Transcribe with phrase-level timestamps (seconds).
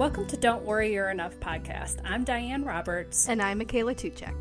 [0.00, 2.00] Welcome to Don't Worry You're Enough podcast.
[2.06, 3.28] I'm Diane Roberts.
[3.28, 4.32] And I'm Michaela Tuchek.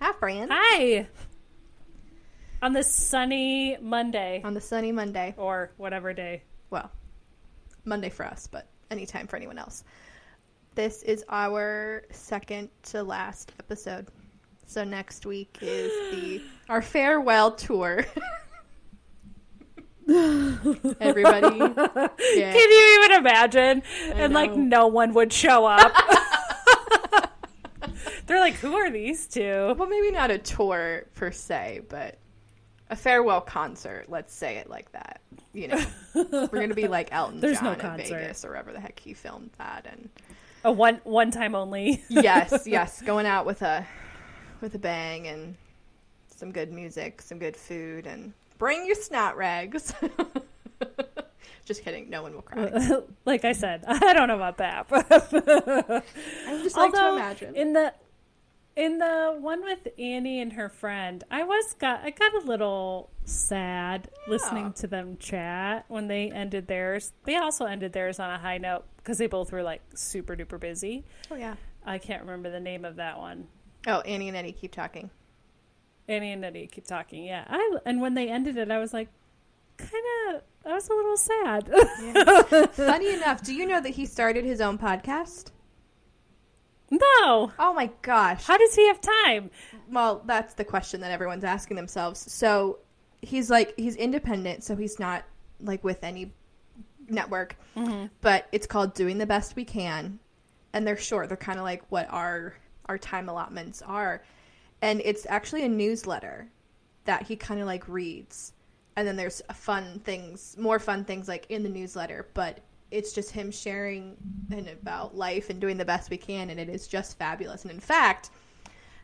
[0.00, 0.50] Hi, friends.
[0.52, 1.08] Hi.
[2.60, 5.32] On this sunny Monday, On the sunny Monday.
[5.38, 6.42] or whatever day.
[6.68, 6.92] Well,
[7.86, 9.82] Monday for us, but anytime for anyone else.
[10.74, 14.08] This is our second to last episode.
[14.66, 18.04] So next week is the our farewell tour.
[20.08, 22.52] Everybody, yeah.
[22.52, 23.82] Can you even imagine?
[24.14, 25.92] and like no one would show up.
[28.26, 29.74] They're like, who are these two?
[29.76, 32.18] well, maybe not a tour per se, but
[32.90, 34.06] a farewell concert.
[34.08, 35.20] Let's say it like that.
[35.52, 38.18] You know, we're gonna be like Elton There's John no in concert.
[38.18, 40.08] Vegas or wherever the heck he filmed that, and
[40.64, 42.02] A one one time only.
[42.08, 43.86] yes, yes, going out with a
[44.60, 45.54] with a bang and
[46.34, 49.94] some good music, some good food, and bring your snot rags.
[51.64, 52.10] Just kidding.
[52.10, 52.70] No one will cry.
[53.24, 57.56] like I said, I don't know about that, I just like to imagine.
[57.56, 57.94] in the
[58.76, 63.08] in the one with Annie and her friend, I was got I got a little
[63.24, 67.12] sad listening to them chat when they ended theirs.
[67.24, 70.60] They also ended theirs on a high note because they both were like super duper
[70.60, 71.04] busy.
[71.30, 71.54] oh yeah.
[71.86, 73.46] I can't remember the name of that one.
[73.86, 75.10] Oh, Annie and Eddie keep talking.
[76.08, 77.24] Annie and Eddie keep talking.
[77.24, 79.08] Yeah, I and when they ended it, I was like,
[79.78, 79.92] kind
[80.30, 80.42] of.
[80.66, 82.70] I was a little sad.
[82.74, 85.50] Funny enough, do you know that he started his own podcast?
[86.90, 88.44] no, Oh my gosh.
[88.44, 89.50] how does he have time?
[89.90, 92.30] Well, that's the question that everyone's asking themselves.
[92.32, 92.78] So
[93.20, 95.24] he's like he's independent, so he's not
[95.60, 96.32] like with any
[97.08, 97.56] network.
[97.76, 98.06] Mm-hmm.
[98.20, 100.18] But it's called Doing the Best We Can,
[100.72, 101.28] and they're short.
[101.28, 102.54] They're kind of like what our
[102.86, 104.22] our time allotments are,
[104.84, 106.48] and it's actually a newsletter
[107.04, 108.52] that he kind of like reads,
[108.96, 112.60] and then there's fun things, more fun things like in the newsletter, but.
[112.90, 114.16] It's just him sharing
[114.52, 117.62] and about life and doing the best we can, and it is just fabulous.
[117.62, 118.30] And in fact,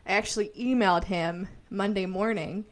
[0.05, 2.63] I actually emailed him Monday morning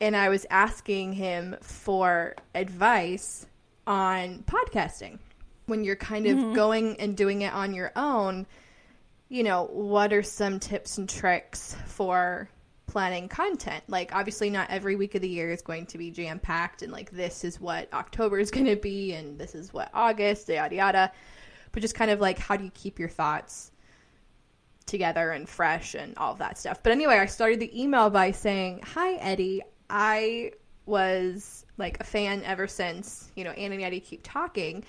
[0.00, 3.46] and I was asking him for advice
[3.86, 5.18] on podcasting.
[5.66, 6.54] When you're kind of mm-hmm.
[6.54, 8.46] going and doing it on your own,
[9.30, 12.50] you know, what are some tips and tricks for
[12.86, 13.84] planning content?
[13.86, 16.92] Like, obviously, not every week of the year is going to be jam packed, and
[16.92, 20.74] like, this is what October is going to be, and this is what August, yada
[20.74, 21.12] yada.
[21.72, 23.70] But just kind of like, how do you keep your thoughts
[24.90, 26.82] together and fresh and all of that stuff.
[26.82, 30.52] But anyway, I started the email by saying, "Hi Eddie, I
[30.84, 34.84] was like a fan ever since, you know, Ann and Eddie keep talking."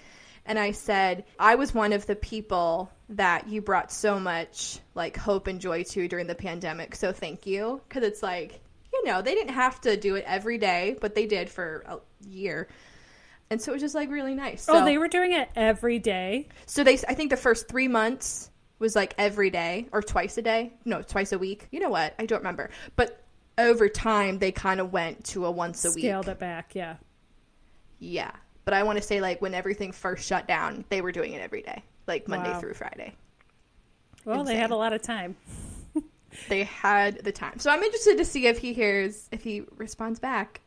[0.46, 5.18] And I said, "I was one of the people that you brought so much like
[5.18, 6.96] hope and joy to during the pandemic.
[6.96, 8.60] So thank you cuz it's like,
[8.94, 11.98] you know, they didn't have to do it every day, but they did for a
[12.28, 12.68] year."
[13.50, 14.68] And so it was just like really nice.
[14.70, 16.48] Oh, So- they were doing it every day.
[16.66, 18.50] so they, I think the first three months
[18.80, 20.72] was like every day or twice a day.
[20.86, 21.68] No, twice a week.
[21.72, 22.16] You know what?
[22.18, 22.70] I don't remember.
[22.96, 23.22] But
[23.58, 26.04] over time, they kind of went to a once a Scaled week.
[26.06, 26.76] Scaled it back.
[26.76, 26.96] Yeah.
[28.00, 28.32] Yeah.
[28.66, 31.42] But I want to say like when everything first shut down, they were doing it
[31.42, 32.60] every day, like Monday Wow.
[32.60, 33.14] through Friday.
[34.26, 35.36] Well, they had a lot of time.
[36.48, 37.60] They had the time.
[37.60, 40.62] So I'm interested to see if he hears, if he responds back.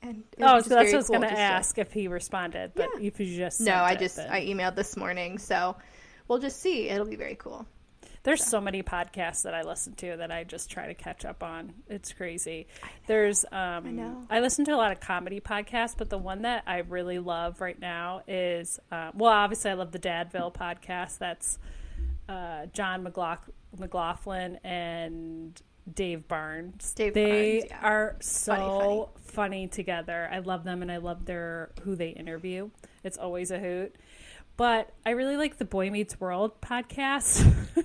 [0.00, 2.88] And Oh, so that's what I was cool going to ask if he responded, but
[2.98, 3.08] Yeah.
[3.08, 5.76] if you just No, I it, just then- I emailed this morning, so
[6.26, 6.88] we'll just see.
[6.88, 7.66] It'll be very cool.
[8.22, 11.42] There's so many podcasts that I listen to that I just try to catch up
[11.42, 11.72] on.
[11.88, 12.66] It's crazy.
[13.06, 14.26] There's um I know.
[14.28, 17.60] I listen to a lot of comedy podcasts, but the one that I really love
[17.60, 21.16] right now is uh, well, obviously I love the Dadville podcast.
[21.18, 21.58] That's
[22.28, 23.38] uh, John McLaugh-
[23.78, 25.60] McLaughlin and
[25.92, 26.92] Dave Barnes.
[26.92, 27.88] Dave they Barnes, yeah.
[27.88, 30.28] are so Funny, funny together.
[30.30, 32.68] I love them and I love their who they interview.
[33.02, 33.96] It's always a hoot.
[34.58, 37.50] But I really like the Boy Meets World podcast.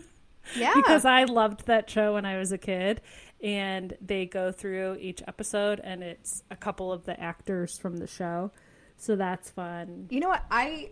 [0.56, 0.74] Yeah.
[0.76, 3.02] because I loved that show when I was a kid.
[3.44, 8.08] And they go through each episode, and it's a couple of the actors from the
[8.08, 8.52] show.
[8.98, 10.08] So that's fun.
[10.10, 10.44] You know what?
[10.50, 10.92] I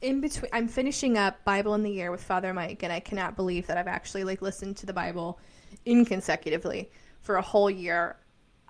[0.00, 3.36] in between I'm finishing up Bible in the Year with Father Mike and I cannot
[3.36, 5.38] believe that I've actually like listened to the Bible
[5.86, 6.88] inconsecutively
[7.20, 8.16] for a whole year.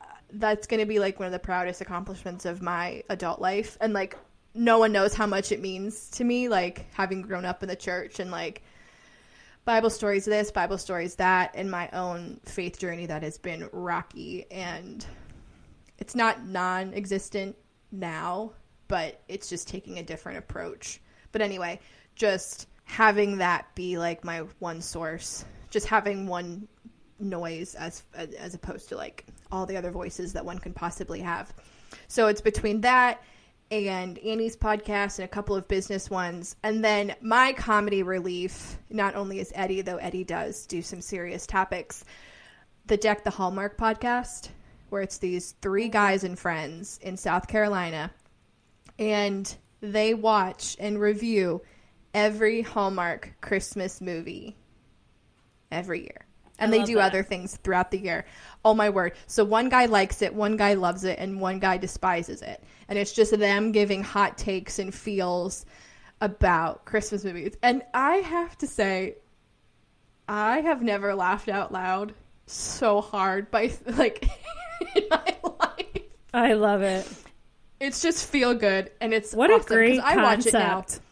[0.01, 3.79] Uh, That's going to be like one of the proudest accomplishments of my adult life
[3.81, 4.17] and like
[4.55, 7.77] no one knows how much it means to me like having grown up in the
[7.77, 8.63] church and like
[9.65, 14.47] Bible stories this, Bible stories that, and my own faith journey that has been rocky
[14.51, 15.05] and
[15.99, 17.57] it's not non existent
[17.93, 18.53] now,
[18.89, 21.01] but it's just taking a different approach.
[21.31, 21.79] But anyway,
[22.17, 26.67] just having that be like my one source, just having one
[27.19, 31.53] noise as as opposed to like all the other voices that one can possibly have.
[32.09, 33.23] So it's between that
[33.71, 36.57] and Annie's podcast and a couple of business ones.
[36.63, 41.47] And then my comedy relief, not only is Eddie, though Eddie does do some serious
[41.47, 42.05] topics,
[42.87, 44.49] the Deck the Hallmark podcast,
[44.89, 48.11] where it's these three guys and friends in South Carolina,
[48.99, 51.63] and they watch and review
[52.13, 54.57] every Hallmark Christmas movie
[55.71, 56.27] every year.
[56.61, 57.07] And I they do that.
[57.07, 58.25] other things throughout the year.
[58.65, 59.15] Oh my word.
[59.27, 62.63] So one guy likes it, one guy loves it, and one guy despises it.
[62.89, 65.65] And it's just them giving hot takes and feels
[66.21, 67.57] about Christmas movies.
[67.63, 69.17] And I have to say,
[70.29, 72.15] I have never laughed out loud
[72.47, 74.29] so hard by like
[74.95, 76.03] in my life.
[76.33, 77.09] I love it.
[77.81, 81.03] It's just feel good and it's What awesome, a great I watch it now concept.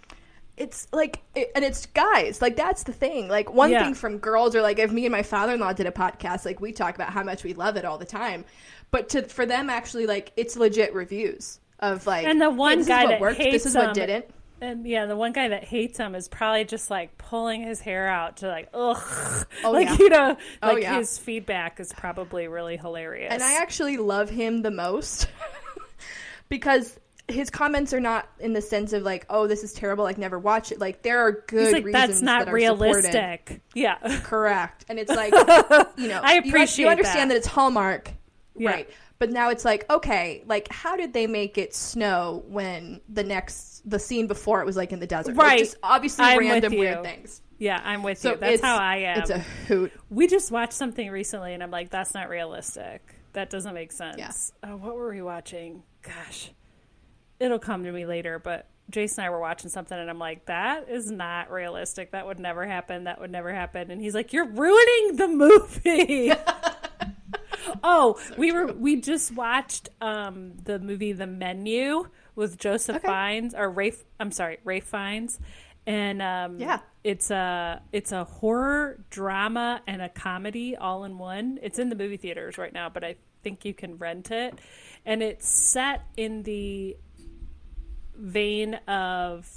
[0.60, 3.84] It's like it, and it's guys like that's the thing like one Yeah.
[3.84, 6.72] thing from girls or like if me and my father-in-law did a podcast like we
[6.72, 8.44] talk about how much we love it all the time
[8.90, 12.88] but to for them actually like it's legit reviews of like And the one this
[12.88, 14.24] guy is what that worked hates this is what them- didn't
[14.60, 18.08] And yeah, the one guy that hates him is probably just like pulling his hair
[18.08, 19.46] out to like, ugh.
[19.62, 19.96] Oh, like, yeah.
[20.00, 20.98] you know, Oh, like yeah.
[20.98, 23.32] his feedback is probably really hilarious.
[23.32, 25.28] and i actually love him the most
[26.48, 30.16] because his comments are not in the sense of like oh this is terrible like
[30.18, 32.82] never watch it like there are good He's like, reasons that's not that are supported.
[33.04, 33.60] realistic.
[33.74, 34.20] Yeah.
[34.24, 34.86] Correct.
[34.88, 35.32] And it's like,
[35.98, 37.34] you know, I appreciate you, understand that.
[37.34, 37.38] that.
[37.40, 38.12] it's Hallmark.
[38.56, 38.70] Yeah.
[38.70, 38.90] Right.
[39.18, 43.82] But now it's like, okay, like how did they make it snow when the next
[43.88, 45.36] the scene before it was like in the desert?
[45.36, 45.58] Like, Right.
[45.58, 47.42] just obviously I'm random weird things.
[47.58, 48.36] Yeah, I'm with So you.
[48.36, 49.18] That's how I am.
[49.20, 49.92] It's a hoot.
[50.08, 53.02] we just watched something recently and I'm like, that's not realistic.
[53.34, 54.16] That doesn't make sense.
[54.18, 54.70] Yeah.
[54.70, 55.82] Oh, what were we watching?
[56.02, 56.52] Gosh.
[57.40, 60.46] It'll come to me later, but Jason and I were watching something and I'm like,
[60.46, 62.12] that is not realistic.
[62.12, 63.04] That would never happen.
[63.04, 63.90] That would never happen.
[63.90, 66.32] And he's like, You're ruining the movie.
[67.82, 73.06] oh, we were we just watched um the movie The Menu with Joseph Okay.
[73.08, 75.38] Fiennes or Ralph I'm sorry, Ralph Fiennes.
[75.86, 76.80] And um Yeah.
[77.04, 81.58] it's a it's a horror drama and a comedy all in one.
[81.62, 84.58] It's in the movie theaters right now, but I think you can rent it.
[85.04, 86.96] And it's set in the
[88.18, 89.48] vein of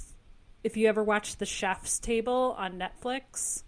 [0.64, 3.64] if you ever watched The Chef's Table on Netflix,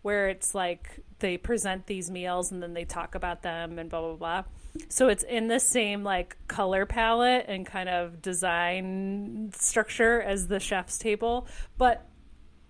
[0.00, 4.00] where it's like they present these meals and then they talk about them and blah
[4.00, 4.44] blah blah.
[4.88, 10.58] So it's in the same like color palette and kind of design structure as the
[10.58, 11.46] chef's table,
[11.78, 12.08] but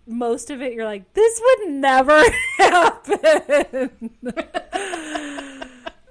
[0.06, 2.22] most of it you're like this would never
[2.58, 4.10] happen.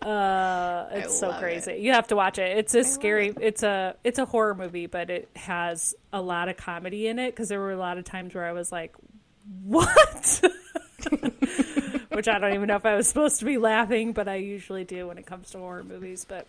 [0.01, 1.75] uh it's so crazy.
[1.81, 2.57] You have to watch it.
[2.57, 6.57] It's a scary it's a it's a horror movie, but it has a lot of
[6.57, 8.93] comedy in it because there were a lot of times where I was like
[9.63, 10.41] what?
[12.09, 14.83] Which I don't even know if I was supposed to be laughing, but I usually
[14.83, 16.25] do when it comes to horror movies.
[16.27, 16.45] But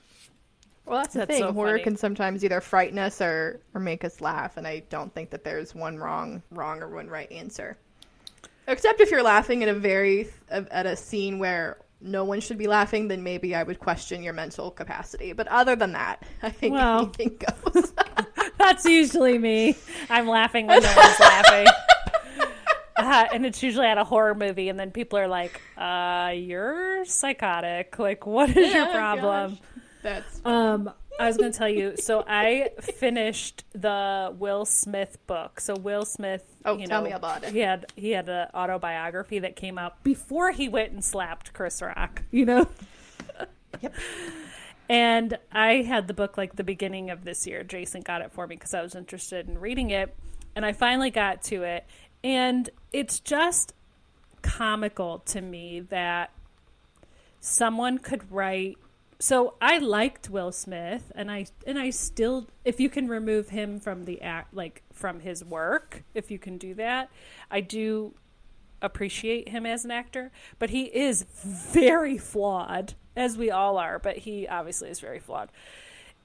[0.84, 1.40] Well, that's the That's thing.
[1.42, 1.82] so Horror funny.
[1.84, 5.44] can sometimes either frighten us or or make us laugh, and I don't think that
[5.44, 7.76] there's one wrong wrong or one right answer.
[8.66, 12.66] Except if you're laughing at a very at a scene where no one should be
[12.66, 15.32] laughing, then maybe I would question your mental capacity.
[15.32, 16.98] But other than that, I think Well.
[17.18, 17.38] anything
[17.74, 17.92] goes.
[18.58, 19.76] that's usually me.
[20.10, 21.66] I'm laughing when no one's laughing.
[22.96, 27.04] Uh, and it's usually at a horror movie, and then people are like, uh, "You're
[27.04, 27.98] psychotic.
[27.98, 29.60] Like, what is your Oh, problem?" gosh.
[30.02, 31.96] That's Um, I was going to tell you.
[31.96, 35.60] So I finished the Will Smith book.
[35.60, 36.44] So Will Smith.
[36.64, 37.52] Oh, you tell know, me about it.
[37.52, 41.82] He had he had an autobiography that came out before he went and slapped Chris
[41.82, 42.22] Rock.
[42.30, 42.68] You know.
[43.80, 43.94] Yep.
[44.88, 47.62] And I had the book like the beginning of this year.
[47.62, 50.14] Jason got it for me because I was interested in reading it,
[50.54, 51.86] and I finally got to it,
[52.22, 53.72] and it's just
[54.42, 56.30] comical to me that
[57.40, 58.76] someone could write
[59.22, 63.78] so I liked Will Smith and I and I still if you can remove him
[63.78, 67.08] from the act like from his work if you can do that
[67.48, 68.14] I do
[68.82, 70.32] appreciate him as an actor.
[70.58, 75.52] But he is very flawed as we all are but he obviously is very flawed.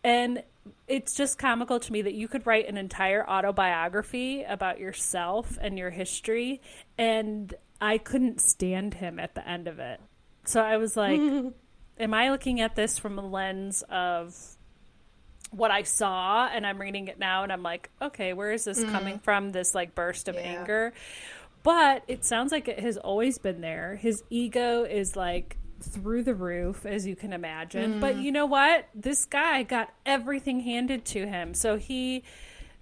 [0.03, 0.41] And
[0.87, 5.77] it's just comical to me that you could write an entire autobiography about yourself and
[5.77, 6.61] your history
[6.97, 10.01] and I couldn't stand him at the end of it.
[10.45, 11.21] So I was like
[11.99, 14.35] am I looking at this from a lens of
[15.51, 18.83] what I saw and I'm reading it now and I'm like, okay, where is this
[18.83, 19.23] coming mm-hmm.
[19.23, 19.51] from?
[19.51, 20.41] This like burst of Yeah.
[20.41, 20.93] anger.
[21.63, 23.95] But it sounds like it has always been there.
[23.95, 27.99] His ego is like through the roof, as you can imagine.
[27.99, 28.23] But mm-hmm.
[28.23, 28.87] you know what?
[28.95, 31.53] This guy got everything handed to him.
[31.53, 32.23] So he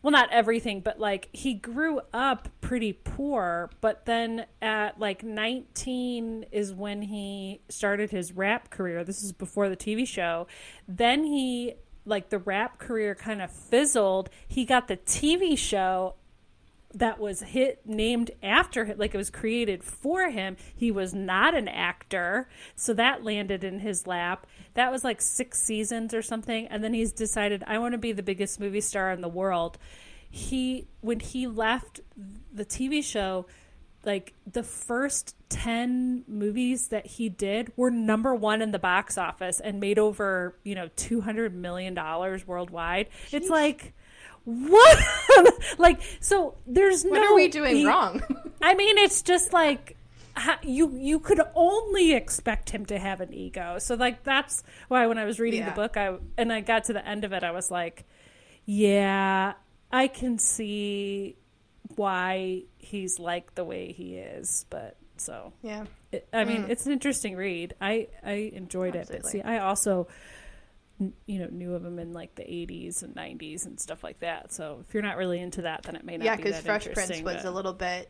[0.06, 6.46] well not everything but like he grew up pretty poor but then at like 19
[6.52, 9.04] is when he started his rap career.
[9.04, 10.46] This is before the tv show.
[10.88, 11.74] Then he
[12.06, 16.14] like the rap career kind of fizzled, he got the TV show
[16.96, 20.56] that was hit named after him like it was created for him.
[20.76, 22.48] He was not an actor.
[22.76, 24.48] So that landed in his lap.
[24.74, 26.68] That was like six seasons or something.
[26.68, 29.78] And then he's decided i want to be the biggest movie star in the world.
[30.30, 32.00] He when he left
[32.52, 33.46] the tv show
[34.06, 39.60] like the first 10 movies that he did were number one in the box office
[39.60, 43.10] and made over you know 200 million dollars worldwide.
[43.28, 43.34] Jeez.
[43.34, 43.94] it's like
[44.46, 45.04] what?
[45.78, 47.22] like, so there's what no.
[47.22, 48.24] What are we doing he, wrong?
[48.62, 49.98] I mean, it's just like
[50.64, 53.80] you you could only expect him to have an ego.
[53.80, 55.70] So like that's why when I was reading yeah.
[55.70, 58.06] the book, I and I got to the end of it, I was like,
[58.66, 59.54] yeah,
[59.92, 61.38] I can see
[61.96, 65.86] why he's like the way he is, but so yeah.
[66.12, 66.70] It, I mean, mm.
[66.70, 67.74] it's an interesting read.
[67.80, 69.16] I I enjoyed Absolutely.
[69.16, 70.08] it, but see, I also
[71.00, 74.54] you know knew of them in like the 80s and 90s and stuff like that
[74.54, 77.22] so if you're not really into that then it may not yeah because fresh prince
[77.22, 78.10] was a little bit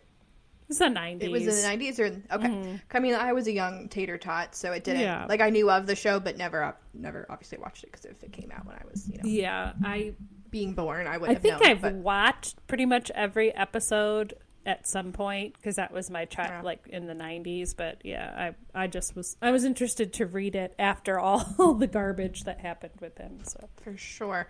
[0.70, 2.76] it's the 90s it was in the 90s or okay mm-hmm.
[2.92, 5.26] i mean i was a young tater tot so it didn't yeah.
[5.28, 8.32] like i knew of the show but never never obviously watched it because if it
[8.32, 10.14] came out when i was you know yeah i
[10.52, 11.94] being born i would i think known, i've but...
[11.96, 16.62] watched pretty much every episode at some point because that was my child yeah.
[16.62, 20.56] like in the 90s but yeah i i just was i was interested to read
[20.56, 23.70] it after all the garbage that happened with him so.
[23.84, 24.48] For sure.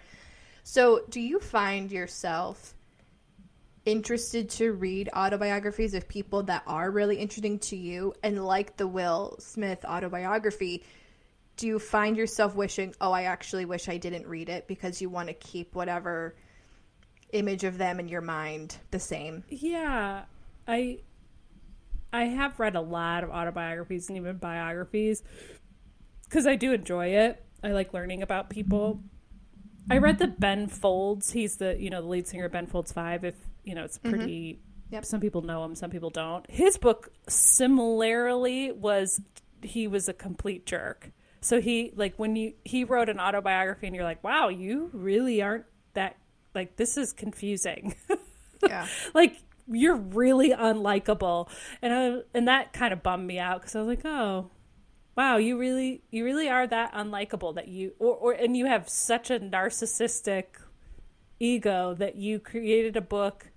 [0.63, 2.73] So do you find yourself
[3.85, 8.15] interested to read autobiographies of people that are really interesting to you?
[8.23, 10.83] And like the will smith autobiography
[11.57, 15.09] do you find yourself wishing oh i actually wish i didn't read it because you
[15.09, 16.35] want to keep whatever
[17.31, 19.43] image of them in your mind the same.
[19.49, 20.23] Yeah.
[20.67, 20.99] I
[22.13, 25.23] I have read a lot of autobiographies and even biographies
[26.29, 27.43] cuz I do enjoy it.
[27.63, 29.01] I like learning about people.
[29.89, 31.31] I read the Ben Folds.
[31.31, 33.99] He's the, you know, the lead singer of Ben Folds 5 if, you know, it's
[33.99, 34.61] pretty mm-hmm.
[34.91, 35.05] Yep.
[35.05, 36.49] Some people know him, some people don't.
[36.49, 39.19] His book similarly was
[39.61, 41.11] he was a complete jerk.
[41.41, 45.41] So he like when you he wrote an autobiography and you're like, "Wow, you really
[45.41, 46.15] aren't that
[46.55, 47.95] like this is confusing.
[48.67, 48.87] yeah.
[49.13, 51.49] like you're really unlikable.
[51.81, 54.49] And I, and that kind of bummed me out cuz I was like, "Oh,
[55.15, 58.89] wow, you really you really are that unlikable that you or, or and you have
[58.89, 60.45] such a narcissistic
[61.39, 63.51] ego that you created a book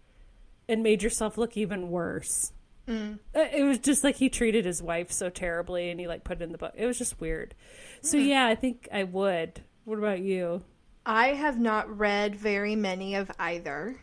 [0.69, 2.53] and made yourself look even worse."
[2.89, 3.19] Mm.
[3.35, 6.45] It was just like he treated his wife so terribly and he like put it
[6.45, 6.73] in the book.
[6.75, 7.55] It was just weird.
[8.01, 8.29] So mm.
[8.29, 9.61] yeah, I think I would.
[9.85, 10.63] What about you?
[11.09, 13.99] I have not read very many of either.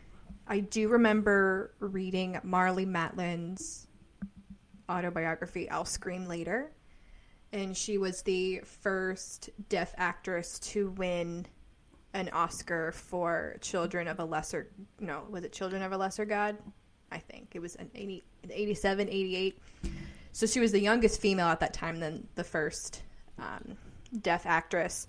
[0.47, 3.85] I do remember reading Marlee Matlin's
[4.89, 6.71] autobiography, I'll Scream Later.
[7.53, 11.45] And she was the first deaf actress to win
[12.15, 14.71] an Oscar for Children of a Lesser.
[14.99, 16.57] No, was it Children of a Lesser God?
[17.11, 19.59] I think it was an 80, 87, 88.
[20.31, 23.03] So she was the youngest female at that time, then the first
[23.37, 23.77] um,
[24.23, 25.05] deaf actress.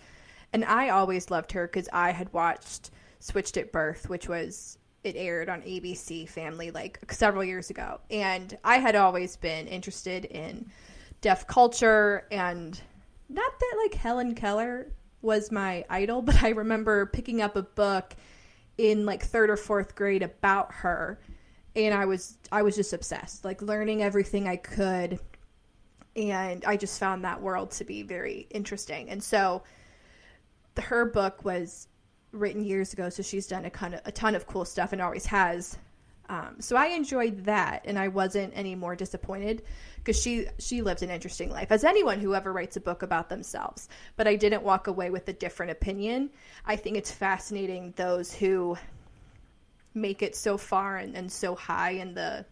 [0.56, 5.14] And I always loved her because I had watched Switched at Birth, which was it
[5.14, 8.00] aired on ABC Family like several years ago.
[8.10, 10.70] And I had always been interested in
[11.20, 12.80] deaf culture and
[13.28, 18.14] not that like Helen Keller was my idol, but I remember picking up a book
[18.78, 21.20] in like 3rd or 4th grade about her
[21.74, 25.18] and I was I was just obsessed, like learning everything I could
[26.16, 29.10] and I just found that world to be very interesting.
[29.10, 29.62] And so
[30.78, 31.88] her book was
[32.32, 35.00] written years ago, so she's done a ton of, a ton of cool stuff and
[35.00, 35.78] always has.
[36.28, 39.62] Um, so I enjoyed that, and I wasn't any more disappointed
[39.96, 43.28] because she she lived an interesting life, as anyone who ever writes a book about
[43.28, 43.88] themselves.
[44.16, 46.30] But I didn't walk away with a different opinion.
[46.64, 48.76] I think it's fascinating those who
[49.94, 52.44] make it so far and, and so high in the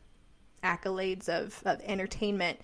[0.62, 2.60] accolades of, of entertainment.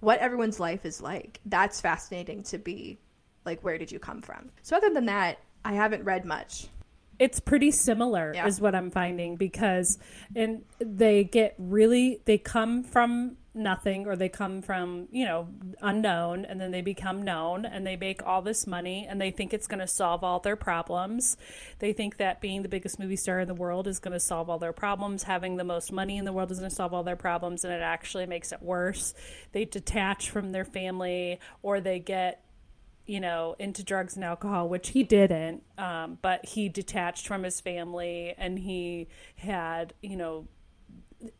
[0.00, 1.38] What everyone's life is like.
[1.44, 2.98] That's fascinating to be
[3.44, 4.50] like where did you come from?
[4.62, 6.68] So other than that i haven't read much.
[7.18, 8.46] It's pretty similar yeah.
[8.46, 9.98] is what i'm finding because
[10.34, 15.48] and they get really they come from nothing or they come from you know
[15.82, 19.52] unknown and then they become known and they make all this money and they think
[19.52, 21.36] it's going to solve all their problems.
[21.80, 24.48] They think that being the biggest movie star in the world is going to solve
[24.48, 25.24] all their problems.
[25.24, 27.74] Having the most money in the world is going to solve all their problems and
[27.74, 29.14] it actually makes it worse.
[29.52, 32.44] They detach from their family or they get
[33.10, 37.60] you know, into drugs and alcohol, which he didn't, um, but he detached from his
[37.60, 40.46] family and he had, you know,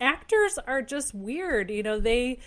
[0.01, 1.71] actors are just weird.
[1.71, 2.41] You know, they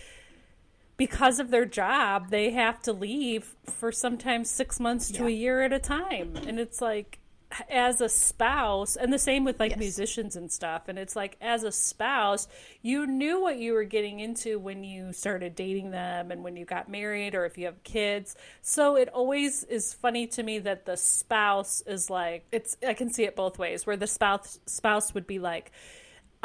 [0.97, 5.27] because of their job, they have to leave for sometimes six months to Yeah.
[5.27, 6.35] a year at a time.
[6.45, 7.19] And it's like,
[7.69, 9.79] as a spouse, and the same with like Yes.
[9.79, 10.83] musicians and stuff.
[10.87, 12.47] And it's like, as a spouse,
[12.81, 16.65] you knew what you were getting into when you started dating them and when you
[16.65, 18.35] got married or if you have kids.
[18.61, 23.11] So it always is funny to me that the spouse is like, it's, I can
[23.11, 25.71] see it both ways, where the spouse, spouse would be like,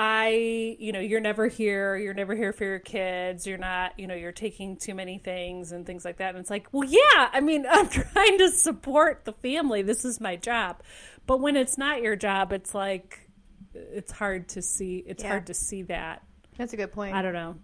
[0.01, 1.97] I, you know, you're never here.
[1.97, 3.49] You're never here for your kids.
[3.49, 6.31] You're not, you know, you're taking too many things and things like that.
[6.31, 9.83] And it's like, well, yeah, I mean, I'm trying to support the family.
[9.83, 10.83] This is my job.
[11.27, 13.29] But when it's not your job, it's like,
[13.75, 15.03] it's hard to see.
[15.05, 15.31] It's Yeah.
[15.31, 16.23] hard to see that.
[16.57, 17.17] That's a good point.
[17.17, 17.57] I don't know.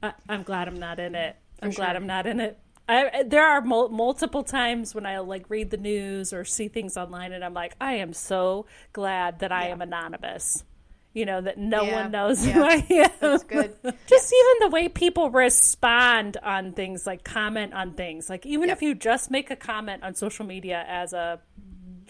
[0.00, 1.34] I, I'm glad I'm not in it.
[1.60, 1.96] I'm For glad.
[1.96, 2.56] I'm not in it.
[2.88, 6.96] I, there are mul- multiple times when I like read the news or see things
[6.96, 9.72] online, and I'm like, I am so glad that I Yeah.
[9.72, 10.64] am anonymous.
[11.12, 12.02] You know that no Yeah.
[12.02, 12.52] one knows Yeah.
[12.52, 13.10] who I am.
[13.20, 13.74] That's good.
[14.06, 18.76] Just even the way people respond on things, like comment on things, like even Yep.
[18.78, 21.40] if you just make a comment on social media as a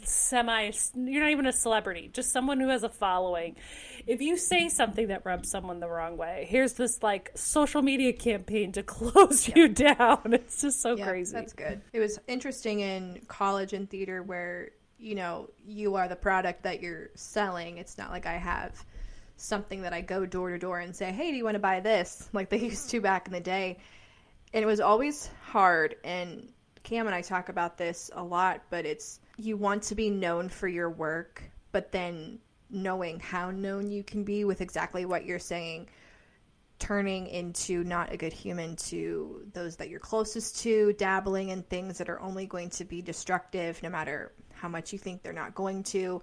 [0.02, 3.54] semi you're not even a celebrity just someone who has a following
[4.07, 8.11] if you say something that rubs someone the wrong way here's this like social media
[8.12, 11.83] campaign to close you down it's just so Yeah, crazy That's good.
[11.92, 16.80] It was interesting in college and theater where, you know, you are the product that
[16.80, 17.76] you're selling.
[17.76, 18.83] It's not like I have
[19.40, 21.80] something that I go door to door and say, hey, do you want to buy
[21.80, 22.28] this?
[22.32, 23.78] Like they used to back in the day.
[24.52, 25.97] And it was always hard.
[26.04, 30.11] And Cam and I talk about this a lot, but it's you want to be
[30.11, 31.42] known for your work,
[31.73, 32.38] but then
[32.70, 35.88] knowing how known you can be with exactly what you're saying
[36.80, 41.99] turning into not a good human to those that you're closest to, dabbling in things
[41.99, 45.54] that are only going to be destructive no matter how much you think they're not
[45.54, 46.20] going to.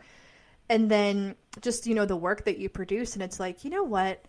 [0.70, 3.14] And then just, you know, the work that you produce.
[3.14, 4.26] And it's like, you know what?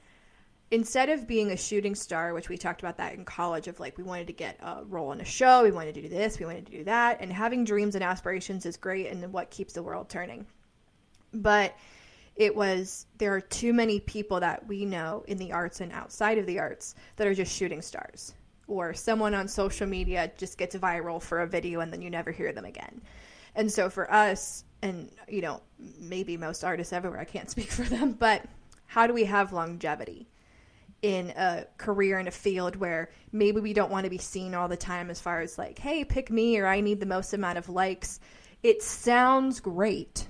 [0.71, 3.97] Instead of being a shooting star, which we talked about that in college, of like
[3.97, 6.45] we wanted to get a role in a show, we wanted to do this, we
[6.45, 9.83] wanted to do that, and having dreams and aspirations is great and what keeps the
[9.83, 10.47] world turning.
[11.33, 11.75] But
[12.39, 16.39] it was there are too many people that we know in the arts and outside
[16.39, 18.33] of the arts that are just shooting stars
[18.69, 22.31] or someone on social media just gets viral for a video and then you never
[22.31, 23.03] hear them again
[23.59, 25.61] and so for us and you know
[25.99, 28.43] maybe most artists everywhere i can't speak for them but
[28.87, 30.27] how do we have longevity
[31.03, 34.67] in a career in a field where maybe we don't want to be seen all
[34.67, 37.59] the time as far as like hey pick me or i need the most amount
[37.59, 38.21] of likes?
[38.61, 40.27] It sounds great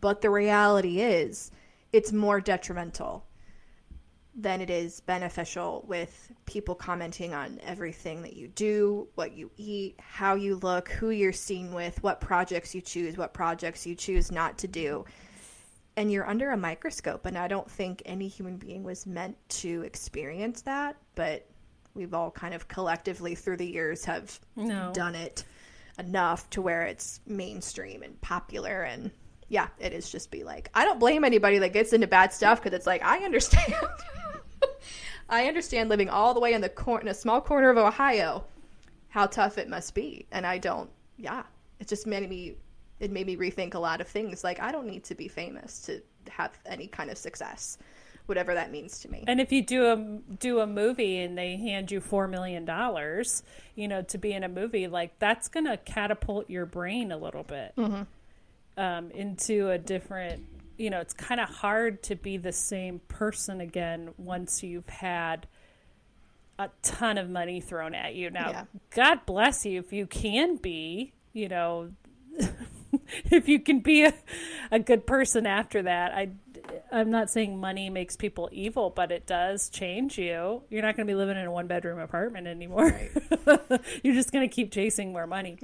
[0.00, 1.50] but the reality is,
[1.92, 3.26] it's more detrimental
[4.40, 9.96] than it is beneficial with people commenting on everything that you do, what you eat,
[10.00, 14.30] how you look, who you're seen with, what projects you choose, what projects you choose
[14.32, 15.04] not to do.
[15.96, 17.26] And you're under a microscope.
[17.26, 21.46] And I don't think any human being was meant to experience that, but
[21.94, 24.92] we've all kind of collectively through the years have No.
[24.94, 25.44] done it
[25.98, 29.10] enough to where it's mainstream and popular and
[29.48, 32.62] yeah it is just be like i don't blame anybody that gets into bad stuff
[32.62, 33.74] because it's like i understand
[35.30, 38.44] i understand living all the way in the cor- in a small corner of ohio
[39.10, 40.26] how tough it must be.
[40.32, 41.42] And i don't yeah.
[41.78, 42.54] It just made me
[43.00, 44.42] it made me rethink a lot of things.
[44.44, 47.78] Like i don't need to be famous to have any kind of success
[48.26, 49.24] whatever that means to me.
[49.26, 49.96] And if you do a
[50.36, 53.42] do a movie and they hand you four million dollars,
[53.74, 57.42] you know, to be in a movie, like that's gonna catapult your brain a little
[57.42, 57.74] bit
[58.76, 60.46] um, into a different.
[60.80, 65.46] You know, it's kind of hard to be the same person again once you've had
[66.58, 68.30] a ton of money thrown at you.
[68.30, 68.64] Now, Yeah.
[68.94, 71.12] God bless you if you can be.
[71.32, 71.90] You know,
[73.30, 74.14] if you can be a,
[74.70, 76.12] a good person after that.
[76.12, 76.30] I,
[76.90, 80.62] I'm not saying money makes people evil, but it does change you.
[80.70, 82.98] You're not going to be living in a one bedroom apartment anymore.
[84.02, 85.58] You're just going to keep chasing more money.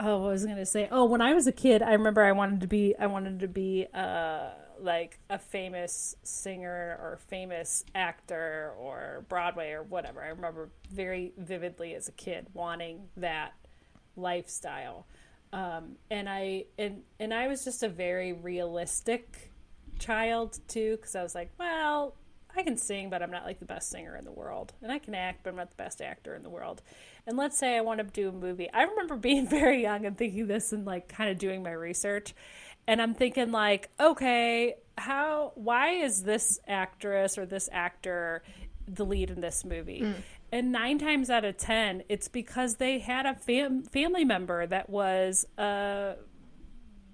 [0.00, 0.88] Oh, was I going to say?
[0.90, 3.48] Oh, when I was a kid, I remember I wanted to be I wanted to
[3.48, 10.22] be uh like a famous singer or famous actor or Broadway or whatever.
[10.22, 13.54] I remember very vividly as a kid wanting that
[14.16, 15.06] lifestyle.
[15.52, 19.52] Um, and I and and I was just a very realistic
[19.98, 22.14] child too because I was like, well,
[22.54, 24.98] I can sing, but I'm not like the best singer in the world, and I
[24.98, 26.82] can act, but I'm not the best actor in the world.
[27.28, 28.70] And let's say I want to do a movie.
[28.72, 32.34] I remember being very young and thinking this and like kind of doing my research,
[32.88, 35.52] and I'm thinking like, okay, how?
[35.54, 38.42] Why is this actress or this actor
[38.88, 40.00] the lead in this movie?
[40.50, 44.88] And nine times out of ten, it's because they had a fam- family member that
[44.88, 46.14] was a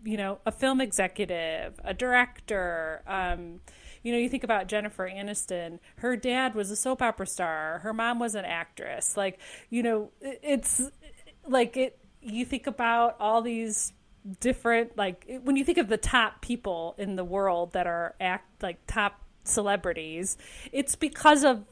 [0.04, 3.60] you know, a film executive, a director, um,
[4.04, 5.80] You know, you think about Jennifer Aniston.
[5.96, 7.80] Her dad was a soap opera star.
[7.80, 9.16] Her mom was an actress.
[9.16, 9.40] Like,
[9.70, 10.80] you know, it's
[11.46, 11.98] like it.
[12.20, 13.92] You think about all these
[14.40, 18.62] different like when you think of the top people in the world that are act
[18.62, 20.36] like top celebrities,
[20.70, 21.64] it's because of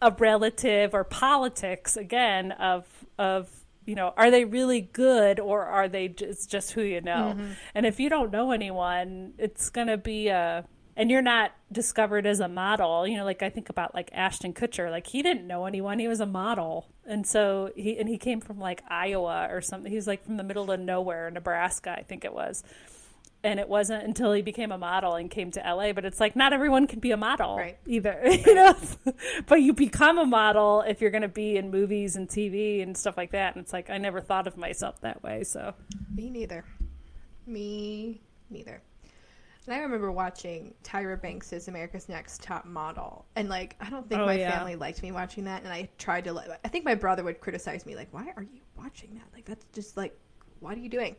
[0.00, 2.86] a relative or politics again of
[3.18, 3.48] of
[3.84, 7.52] you know are they really good or are they just just who you know mm-hmm.
[7.74, 10.64] and if you don't know anyone it's going to be a
[10.98, 14.52] and you're not discovered as a model you know like i think about like ashton
[14.52, 18.18] kutcher like he didn't know anyone he was a model and so he and he
[18.18, 21.94] came from like iowa or something he was like from the middle of nowhere nebraska
[21.96, 22.62] i think it was
[23.44, 25.92] and it wasn't until he became a model and came to LA.
[25.92, 27.78] But it's like not everyone can be a model right.
[27.86, 28.44] either, right.
[28.46, 28.74] you know.
[29.46, 32.96] but you become a model if you're going to be in movies and TV and
[32.96, 33.54] stuff like that.
[33.54, 35.44] And it's like I never thought of myself that way.
[35.44, 35.74] So
[36.12, 36.64] me neither.
[37.46, 38.82] Me neither.
[39.68, 44.22] And I remember watching Tyra Banks' America's Next Top Model, and like I don't think
[44.22, 44.50] oh, my yeah.
[44.50, 46.32] family liked me watching that, and I tried to.
[46.32, 49.26] Let, I think my brother would criticize me, like, "Why are you watching that?
[49.34, 50.18] Like that's just like,
[50.60, 51.16] what are you doing?"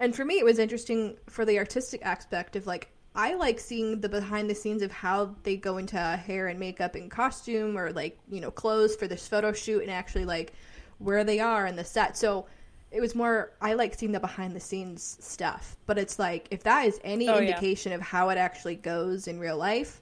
[0.00, 4.00] And for me, it was interesting for the artistic aspect of like, I like seeing
[4.00, 7.92] the behind the scenes of how they go into hair and makeup and costume or
[7.92, 10.54] like, you know, clothes for this photo shoot and actually like
[10.96, 12.16] where they are in the set.
[12.16, 12.46] So
[12.90, 15.76] it was more, I like seeing the behind the scenes stuff.
[15.86, 17.96] But it's like, if that is any oh, indication yeah.
[17.96, 20.00] of how it actually goes in real life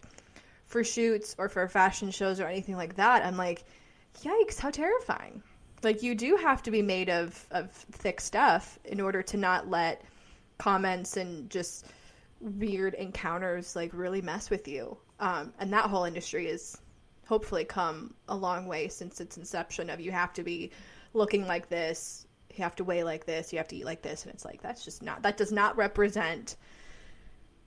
[0.64, 3.64] for shoots or for fashion shows or anything like that, I'm like,
[4.22, 5.42] yikes, how terrifying.
[5.82, 9.68] Like you do have to be made of of thick stuff in order to not
[9.68, 10.02] let
[10.58, 11.86] comments and just
[12.40, 14.96] weird encounters like really mess with you.
[15.20, 16.78] Um, and that whole industry is
[17.26, 20.70] hopefully come a long way since its inception of you have to be
[21.12, 22.25] looking like this,
[22.58, 24.62] you have to weigh like this, you have to eat like this, and it's like
[24.62, 26.56] that's just not that does not represent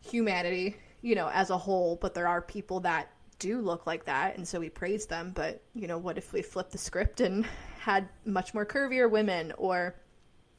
[0.02, 4.36] humanity, you know, as a whole, but there are people that do look like that
[4.38, 7.46] and so we praise them, but you know, what if we flip the script and
[7.80, 9.96] had much more curvier women or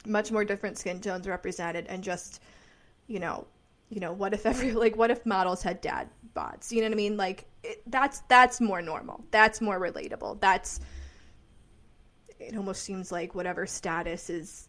[0.06, 2.40] much more different skin tones represented and just
[3.06, 3.46] you know
[3.90, 6.70] you know what if every like what if models had dad bods?
[6.70, 7.16] You know what i mean?
[7.16, 9.24] Like it, that's that's more normal.
[9.30, 10.40] That's more relatable.
[10.40, 10.80] That's
[12.52, 14.68] it almost seems like whatever status is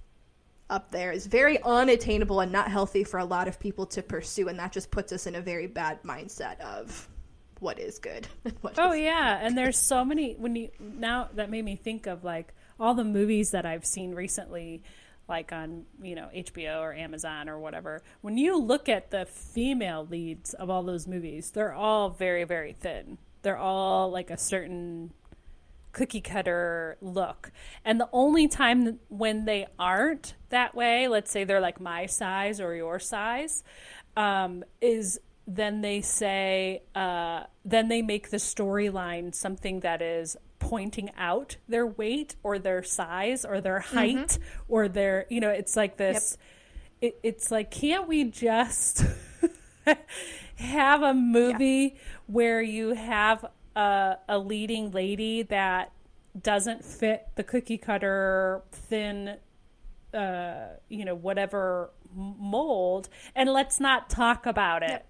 [0.70, 4.48] up there is very unattainable and not healthy for a lot of people to pursue
[4.48, 7.10] and that just puts us in a very bad mindset of
[7.60, 8.28] what is good.
[8.62, 12.08] What oh is yeah, and there's so many when you now that made me think
[12.08, 14.84] of like all the movies that I've seen recently
[15.30, 18.02] like on, you know, HBO or Amazon or whatever.
[18.22, 22.74] When you look at the female leads of all those movies, they're all very very
[22.74, 23.18] thin.
[23.44, 25.14] They're all like a certain
[25.92, 27.52] cookie cutter look.
[27.84, 32.60] And the only time when they aren't that way, let's say they're like my size
[32.60, 33.64] or your size,
[34.16, 41.10] um, is then they say, uh, then they make the storyline something that is pointing
[41.18, 43.98] out their weight or their size or their mm-hmm.
[43.98, 44.64] height mm-hmm.
[44.68, 46.38] or their, you know, it's like this.
[47.02, 47.12] Yep.
[47.14, 49.04] It, it's like, can't we just
[50.56, 52.02] have a movie yeah.
[52.28, 53.44] where you have
[53.76, 55.92] a, a leading lady that
[56.40, 59.38] doesn't fit the cookie cutter thin
[60.14, 65.08] uh, you know whatever mold and let's not talk about it yep.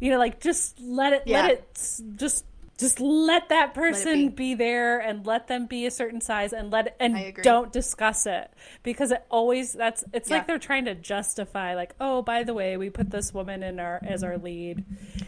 [0.00, 1.42] You know, like just let it yeah.
[1.42, 1.80] let it
[2.16, 2.44] just
[2.78, 4.50] just let that person let be.
[4.50, 4.54] be.
[4.54, 8.50] there and let them be a certain size and let and don't discuss it
[8.82, 10.36] because it always that's it's yeah.
[10.36, 13.80] like they're trying to justify like oh by the way we put this woman in
[13.80, 14.84] our as our lead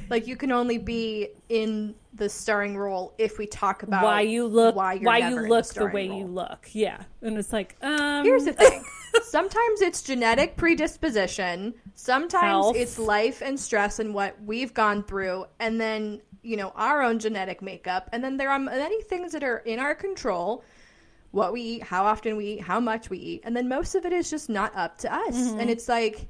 [0.08, 4.46] like you can only be in the starring role if we talk about why you
[4.46, 6.18] look why, why you look the, the way role.
[6.18, 8.84] you look yeah and it's like um here's the thing
[9.22, 12.76] sometimes it's genetic predisposition sometimes Health.
[12.76, 17.18] it's life and stress and what we've gone through and then you know our own
[17.18, 18.08] genetic makeup.
[18.12, 20.64] And then there are many things that are in our control
[21.32, 23.42] what we eat how often we eat how much we eat.
[23.44, 25.36] And then most of it is just not up to us.
[25.36, 25.60] Mm-hmm.
[25.60, 26.26] and it's like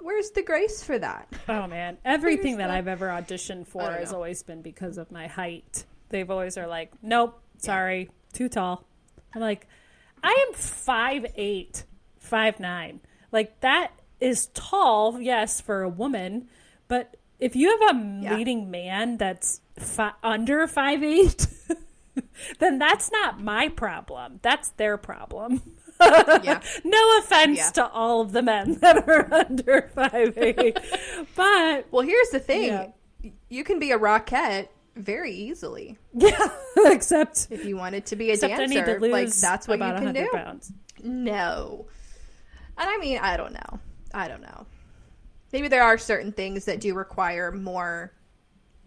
[0.00, 1.28] where's the grace for that?
[1.48, 1.98] Oh man.
[2.04, 2.74] Everything that the...
[2.74, 5.84] i've ever auditioned for has always been because of my height.
[6.08, 8.08] They've always are like nope sorry yeah.
[8.32, 8.84] too tall.
[9.34, 9.66] I'm like
[10.22, 11.84] i am five eight
[12.18, 13.00] five nine.
[13.30, 16.48] Like that is tall yes for a woman
[16.88, 18.36] but if you have a yeah.
[18.36, 21.48] leading man that's fi- under five eight,
[22.60, 24.38] then that's not my problem.
[24.42, 25.60] That's their problem.
[26.00, 26.60] yeah.
[26.84, 27.70] No offense yeah.
[27.70, 30.78] to all of the men that are under five eight,
[31.34, 32.92] but well, here's the thing:
[33.48, 35.98] you can be a rockette very easily.
[36.14, 40.28] Yeah, except if you wanted to be a dancer, like that's what you can do.
[40.32, 40.72] Pounds.
[41.02, 41.86] No,
[42.78, 43.80] and I mean, I don't know.
[44.14, 44.66] I don't know.
[45.52, 48.12] Maybe there are certain things that do require more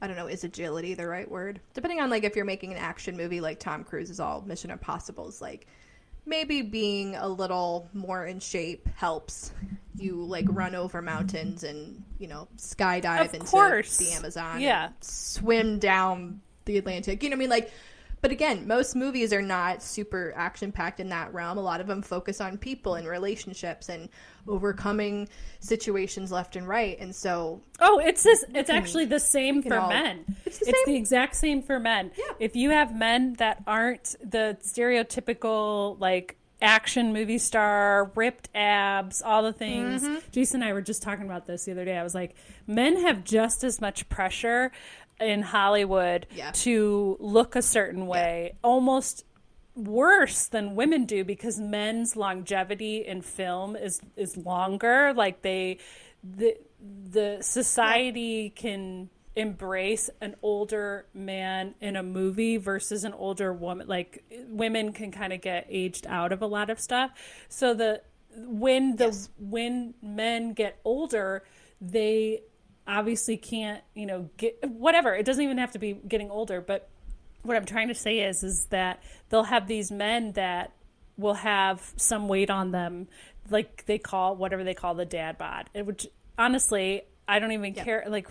[0.01, 1.61] I don't know, is agility the right word?
[1.73, 4.69] Depending on like if you're making an action movie like Tom Cruise is all Mission
[4.69, 5.67] Impossible is like
[6.25, 9.51] maybe being a little more in shape helps
[9.95, 13.97] you like run over mountains and, you know, skydive Of into course.
[13.97, 14.59] the Amazon.
[14.59, 14.89] Yeah.
[15.01, 17.23] swim down the Atlantic.
[17.23, 17.49] You know what I mean?
[17.49, 17.71] Like
[18.21, 21.57] but again, most movies are not super action packed in that realm.
[21.57, 24.09] A lot of them focus on people and relationships and
[24.47, 25.27] overcoming
[25.59, 26.97] situations left and right.
[26.99, 28.43] And so Oh, it's this.
[28.53, 30.25] It's actually the same for all- men.
[30.45, 32.11] It's It's the the, exact same for men.
[32.17, 32.23] Yeah.
[32.39, 39.43] If you have men that aren't the stereotypical like action movie star, ripped abs, all
[39.43, 40.01] the things.
[40.03, 40.17] Mm-hmm.
[40.31, 41.97] Jason and I were just talking about this the other day.
[41.97, 44.71] I was like, men have just as much pressure
[45.19, 46.51] in Hollywood Yeah.
[46.51, 49.25] to look a certain way, almost
[49.75, 55.13] worse than women do because men's longevity in film is is longer.
[55.13, 55.79] Like they
[56.23, 63.85] the the society can embrace an older man in a movie versus an older woman.
[63.87, 67.11] Like women can kind of get aged out of a lot of stuff.
[67.49, 68.01] So the
[68.37, 69.29] when the Yes.
[69.39, 71.43] when men get older
[71.81, 72.41] they
[72.87, 76.89] obviously can't you know get whatever it doesn't even have to be getting older but
[77.43, 80.71] what I'm trying to say is is that they'll have these men that
[81.17, 83.07] will have some weight on them,
[83.49, 85.69] like they call whatever they call the dad bod.
[85.75, 88.03] Which honestly, I don't even care.
[88.07, 88.27] Like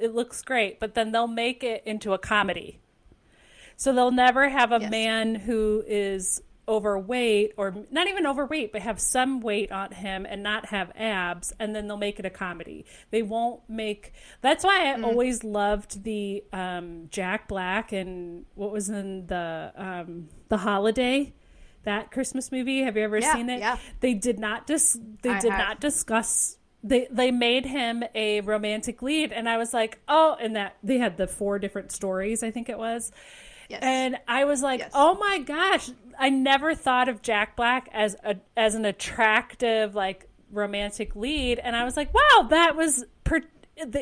[0.00, 2.78] it looks great, but then they'll make it into a comedy.
[3.76, 4.90] So they'll never have a Yes.
[4.90, 10.42] man who is overweight or not even overweight but have some weight on him and
[10.42, 14.92] not have abs and then they'll make it a comedy they won't make that's why
[14.94, 21.32] i always loved the um, jack black and what was in the um, the holiday
[21.84, 23.78] that christmas movie have you ever Yeah, seen it yeah.
[24.00, 25.58] they did not dis- they I did have.
[25.58, 30.54] not discuss they they made him a romantic lead and i was like oh and
[30.56, 33.10] that they had the four different stories i think it was
[33.70, 33.80] Yes.
[33.82, 34.92] and I was like, Yes.
[34.94, 40.28] "Oh my gosh, I never thought of Jack Black as a as an attractive like
[40.50, 43.42] romantic lead." And I was like, "Wow, that was per-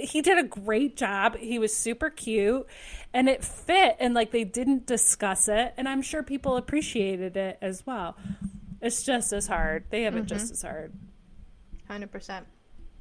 [0.00, 1.37] he did a great job.
[1.37, 2.66] He was super cute
[3.12, 7.59] and it fit and like they didn't discuss it, and I'm sure people appreciated it
[7.61, 8.16] as well.
[8.81, 9.85] It's just as hard.
[9.90, 10.92] They have it just as hard.
[11.88, 12.46] Hundred percent.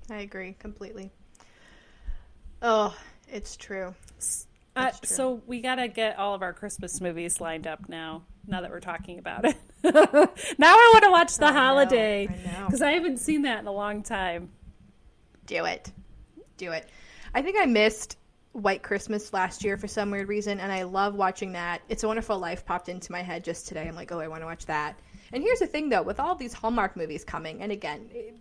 [0.09, 1.11] I agree completely.
[2.61, 2.95] Oh,
[3.27, 3.95] it's true.
[4.75, 4.99] Uh, true.
[5.03, 8.23] so we got to get all of our Christmas movies lined up now.
[8.47, 12.65] Now that we're talking about it, now I want to watch The I Holiday I
[12.65, 14.49] because I haven't seen that in a long time.
[15.45, 15.91] Do it.
[16.57, 16.89] Do it.
[17.33, 18.17] I think I missed
[18.53, 21.81] White Christmas last year for some weird reason, and I love watching that.
[21.89, 23.87] It's a Wonderful Life popped into my head just today.
[23.87, 24.97] I'm like, oh, I want to watch that.
[25.33, 28.35] And here's the thing, though, with all these Hallmark movies coming, and again, it-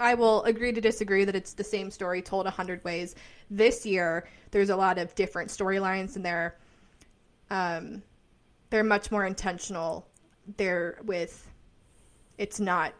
[0.00, 3.16] I will agree to disagree that it's the same story told a hundred ways.
[3.50, 6.56] This year, there's a lot of different storylines, and they're
[7.50, 8.02] um,
[8.70, 10.06] they're much more intentional.
[10.56, 11.46] They're with
[12.38, 12.94] it's not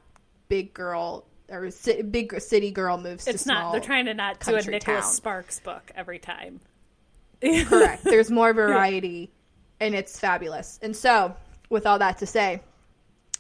[0.49, 3.61] big girl or ci- big city girl moves to It's not.
[3.61, 3.73] small.
[3.73, 5.13] They're trying to not do a Nicholas town.
[5.15, 6.61] Sparks book every time.
[7.67, 8.05] Correct.
[8.05, 9.31] There's more variety,
[9.81, 10.79] and it's fabulous.
[10.83, 11.35] And so,
[11.71, 12.61] with all that to say,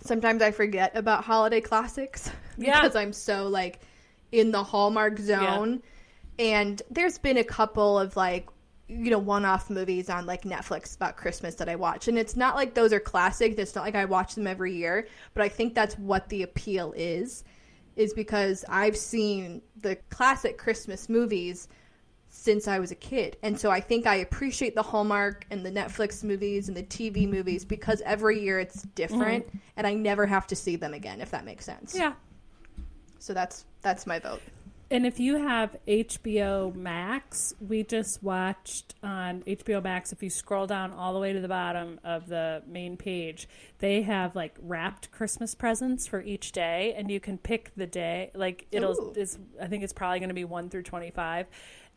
[0.02, 2.80] sometimes I forget about holiday classics Yeah.
[2.80, 3.80] because I'm so like
[4.32, 5.82] in the Hallmark zone.
[6.38, 8.46] And there's been a couple of like
[8.88, 12.57] you know one-off movies on like Netflix about Christmas that I watch, and it's not
[12.57, 13.57] like those are classics.
[13.59, 16.92] It's not like I watch them every year, but I think that's what the appeal
[16.96, 17.44] is,
[17.96, 21.68] is because I've seen the classic Christmas movies
[22.29, 23.37] since I was a kid.
[23.42, 27.29] And so I think I appreciate the Hallmark and the Netflix movies and the TV
[27.29, 29.59] movies because every year it's different mm-hmm.
[29.77, 31.94] and I never have to see them again if that makes sense.
[31.96, 32.12] Yeah.
[33.18, 34.42] So that's that's my vote.
[34.90, 40.12] And if you have HBO Max, we just watched on HBO Max.
[40.12, 43.48] If you scroll down all the way to the bottom of the main page,
[43.81, 48.31] they have like wrapped Christmas presents for each day, and you can pick the day.
[48.35, 49.14] Like it'll,
[49.61, 51.46] I think it's probably going to be one through twenty-five,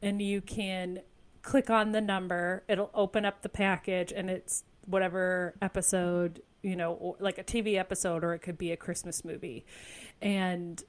[0.01, 0.99] and you can
[1.43, 2.63] click on the number.
[2.67, 8.23] It'll open up the package, and it's whatever episode you know, like a TV episode,
[8.23, 9.65] or it could be a Christmas movie,
[10.21, 10.83] and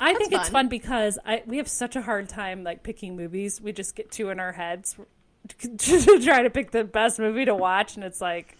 [0.00, 0.52] I That's think it's fun.
[0.52, 3.60] fun because I we have such a hard time like picking movies.
[3.60, 4.96] We just get two in our heads
[5.78, 8.56] to try to pick the best movie to watch, and it's like.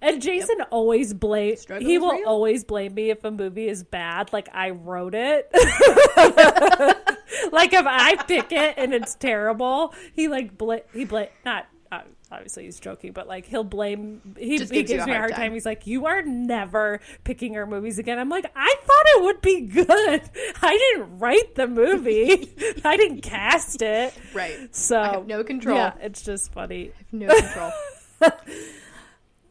[0.00, 2.26] And Jason always blame Struggle he will real.
[2.26, 4.32] always blame me if a movie is bad.
[4.32, 5.50] Like I wrote it.
[7.52, 12.02] like if I pick it and it's terrible, he like bla- he bla- not uh,
[12.32, 15.40] obviously he's joking, but like he'll blame he, gives me a hard time.
[15.40, 15.52] time.
[15.52, 19.40] He's like, "You are never picking our movies again." I'm like, "I thought it would
[19.42, 19.86] be good.
[20.62, 22.52] I didn't write the movie.
[22.84, 24.74] I didn't cast it." Right.
[24.74, 25.76] So no control.
[25.76, 26.92] Yeah, it's just funny.
[27.12, 27.72] No control.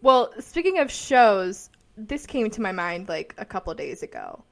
[0.01, 4.43] well, speaking of shows, this came to my mind like a couple days ago.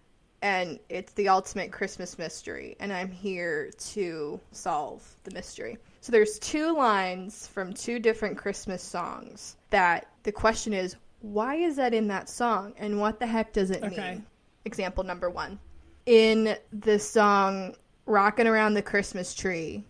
[0.42, 5.78] And it's the ultimate Christmas mystery, and I'm here to solve the mystery.
[6.02, 11.76] So there's two lines from two different Christmas songs that the question is, why is
[11.76, 14.12] that in that song and what the heck does it Okay.
[14.14, 14.26] mean?
[14.66, 15.60] Example number 1.
[16.06, 19.84] In the song Rockin' Around the Christmas Tree,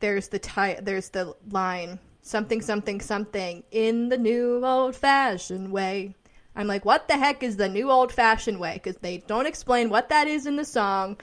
[0.00, 6.14] there's the ti- there's the line something something something in the new old fashioned way.
[6.54, 8.74] I'm like, what the heck is the new old fashioned way?
[8.74, 11.18] Because they don't explain what that is in the song,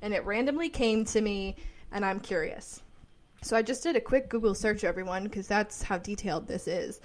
[0.00, 1.56] and it randomly came to me,
[1.92, 2.82] and I'm curious.
[3.42, 7.00] So I just did a quick Google search, everyone, because that's how detailed this is.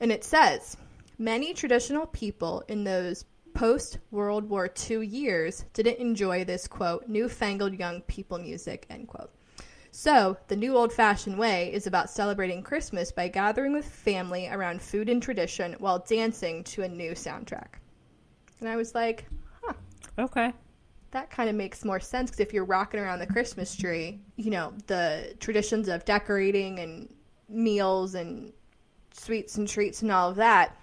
[0.00, 0.76] And it says
[1.18, 7.78] many traditional people in those post World War II years didn't enjoy this quote newfangled
[7.78, 9.30] young people music end quote.
[9.92, 14.82] So, the new old fashioned way is about celebrating Christmas by gathering with family around
[14.82, 17.78] food and tradition while dancing to a new soundtrack.
[18.58, 19.26] And I was like,
[19.62, 19.74] huh,
[20.18, 20.52] Okay.
[21.14, 24.50] That kind of makes more sense because if you're rocking around the Christmas tree, you
[24.50, 27.08] know, the traditions of decorating and
[27.48, 28.52] meals and
[29.12, 30.76] sweets and treats and all of that.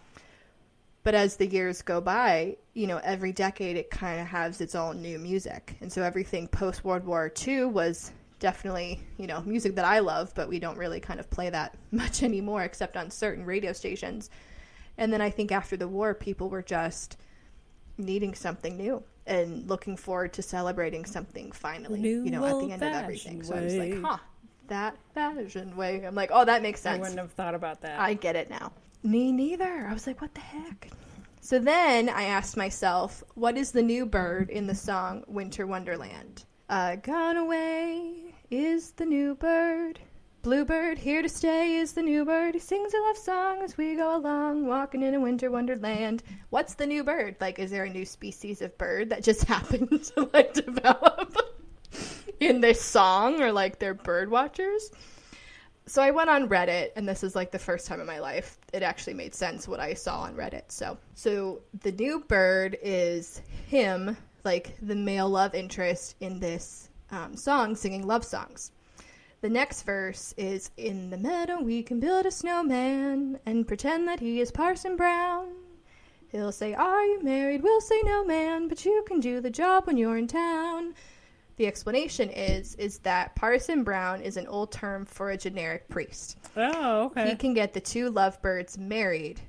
[1.03, 4.73] But as the years go by, you know, every decade it kind of has its
[4.73, 5.75] own new music.
[5.81, 10.31] And so everything post World War II was definitely, you know, music that I love,
[10.33, 14.29] but we don't really kind of play that much anymore except on certain radio stations.
[14.97, 17.17] And then I think after the war, people were just
[17.97, 22.73] needing something new and looking forward to celebrating something finally, New you know, at the
[22.73, 23.43] end of everything.
[23.43, 24.17] So I was like, huh,
[24.67, 26.03] that fashion way.
[26.05, 26.97] I'm like, oh, that makes sense.
[26.97, 27.99] I wouldn't have thought about that.
[27.99, 28.71] I get it now.
[29.03, 29.87] Me neither.
[29.87, 30.89] I was like, what the heck?
[31.41, 36.45] So then I asked myself, what is the new bird in the song Winter Wonderland?
[36.69, 39.99] Uh, gone away is the new bird.
[40.41, 42.55] Bluebird, here to stay is the new bird.
[42.55, 46.23] He sings a love song as we go along, walking in a winter wonderland.
[46.49, 47.35] What's the new bird?
[47.39, 51.37] Like, is there a new species of bird that just happened to like develop
[52.39, 54.89] in this song, or like they're bird watchers?
[55.85, 58.57] so I went on Reddit, and this is like the first time in my life
[58.73, 60.71] it actually made sense what I saw on Reddit.
[60.71, 67.35] So, so the new bird is him, like the male love interest in this um,
[67.35, 68.71] song, singing love songs.
[69.41, 74.19] The next verse is In the meadow we can build a snowman and pretend that
[74.19, 75.47] he is Parson Brown.
[76.27, 77.63] He'll say, Are you married?
[77.63, 80.93] We'll say, No, man, but you can do the job when you're in town.
[81.57, 86.37] The explanation is is that Parson Brown is an old term for a generic priest.
[86.55, 87.29] oh, okay.
[87.31, 89.41] He can get the two lovebirds married,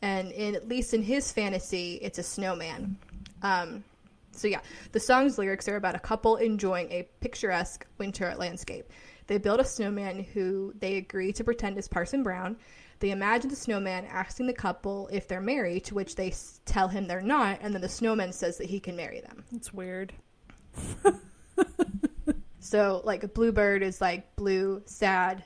[0.00, 2.96] and in at least in his fantasy, it's a snowman.
[3.42, 3.84] Um,
[4.32, 4.60] so yeah,
[4.92, 8.90] the song's lyrics are about a couple enjoying a picturesque winter landscape.
[9.26, 12.56] They build a snowman who they agree to pretend is Parson Brown.
[13.00, 16.88] They imagine the snowman asking the couple if they're married, to which they s- tell
[16.88, 19.44] him they're not, and then the snowman says that he can marry them.
[19.52, 20.12] It's weird.
[22.64, 25.44] So like a bluebird is like blue, sad,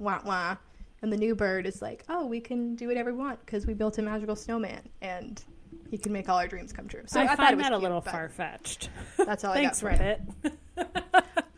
[0.00, 0.56] wah wah,
[1.00, 3.74] and the new bird is like, oh, we can do whatever we want because we
[3.74, 5.42] built a magical snowman and
[5.88, 7.04] he can make all our dreams come true.
[7.06, 8.90] So I, I, thought find it was that a cute, little far fetched.
[9.16, 9.98] That's all Thanks, I got.
[9.98, 10.50] For you.
[10.84, 11.02] Reddit.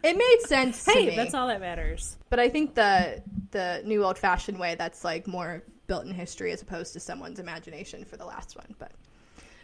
[0.03, 2.17] It made sense to hey, me, that's all that matters.
[2.31, 6.53] but I think the the new old fashioned way that's like more built in history
[6.53, 8.75] as opposed to someone's imagination for the last one.
[8.79, 8.93] But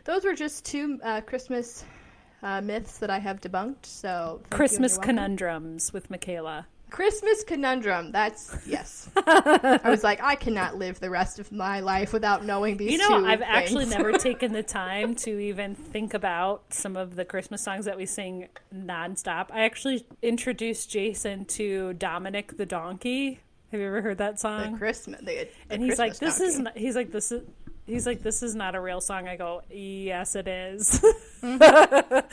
[0.05, 1.85] those were just two uh, Christmas
[2.43, 3.87] uh, myths that I have debunked.
[3.87, 6.67] So thank you and Christmas conundrums with Michaela.
[6.91, 8.13] Christmas conundrum.
[8.13, 9.11] That's yes.
[9.17, 12.93] I was like, I cannot live the rest of my life without knowing these.
[12.93, 17.17] You know, two I've actually never taken the time to even think about some of
[17.17, 19.49] the Christmas songs that we sing nonstop.
[19.51, 23.41] I actually introduced Jason to Dominic the Donkey.
[23.73, 24.79] Have you ever heard that the song?
[24.79, 25.21] Christmas.
[25.21, 26.63] The, the and he's like, "This is," donkey.
[26.65, 27.43] not, he's like, "This is."
[27.87, 29.29] He's like, this is not a real song.
[29.29, 31.05] I go, yes, it is.
[31.41, 32.27] but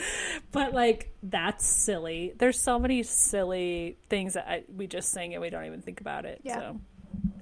[0.73, 2.33] like, that's silly.
[2.37, 6.01] There's so many silly things that I, we just sing and we don't even think
[6.01, 6.41] about it.
[6.43, 6.59] Yeah.
[6.59, 6.79] So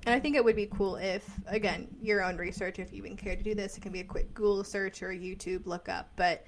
[0.06, 3.16] And I think it would be cool if, again, your own research, if you even
[3.16, 5.88] care to do this, it can be a quick Google search or a YouTube look
[5.88, 6.10] up.
[6.18, 6.46] But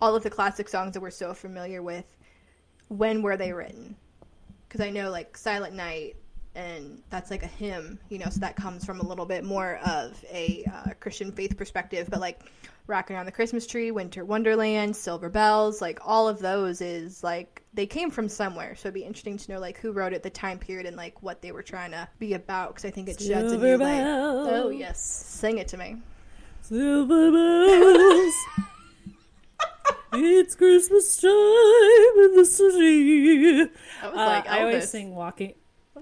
[0.00, 2.04] all of the classic songs that we're so familiar with,
[2.88, 3.96] when were they written?
[4.68, 6.16] Because I know, like, Silent Night,
[6.54, 9.78] and that's like a hymn, you know, so that comes from a little bit more
[9.86, 12.08] of a uh, Christian faith perspective.
[12.10, 12.40] But like
[12.86, 17.62] Rocking Around the Christmas Tree, Winter Wonderland, Silver Bells, like all of those is like
[17.72, 18.76] they came from somewhere.
[18.76, 21.22] So it'd be interesting to know like who wrote it, the time period, and like
[21.22, 24.02] what they were trying to be about because I think it sheds a new light.
[24.02, 25.00] Oh, yes.
[25.02, 25.96] Sing it to me.
[26.62, 28.34] Silver bells.
[30.14, 33.60] it's Christmas time in the city.
[34.02, 35.54] I was Uh, like, I always sing walking.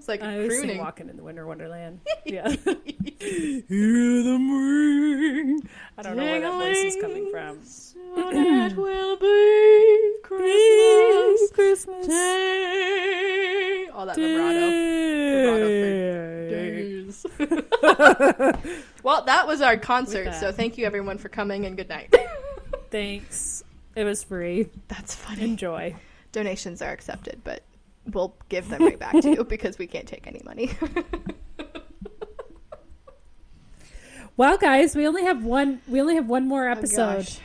[0.02, 0.78] I was like I crooning.
[0.78, 2.00] walking in the winter wonderland.
[2.24, 2.48] Yeah.
[3.18, 5.68] Hear them ring.
[5.98, 7.62] I don't know where that voice is coming from.
[7.62, 13.88] So that will be Christmas Christmas Day.
[13.92, 14.70] All that vibrato.
[15.68, 16.48] Day.
[16.50, 17.26] Days.
[19.02, 20.34] well, that was our concert.
[20.34, 22.14] So thank you everyone for coming and good night.
[22.90, 23.62] Thanks.
[23.94, 24.68] It was free.
[24.88, 25.44] That's funny.
[25.44, 25.94] Enjoy.
[26.32, 27.62] Donations are accepted, but
[28.10, 30.72] we'll give them right back to you because we can't take any money.
[34.36, 35.82] Well, guys, we only have one.
[35.86, 37.28] We only have one more oh, episode.
[37.28, 37.42] Oh,